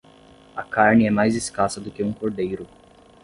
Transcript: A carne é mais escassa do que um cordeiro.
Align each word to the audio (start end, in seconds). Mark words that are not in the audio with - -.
A 0.55 0.63
carne 0.63 1.05
é 1.05 1.11
mais 1.11 1.35
escassa 1.35 1.79
do 1.79 1.91
que 1.91 2.01
um 2.01 2.11
cordeiro. 2.11 2.65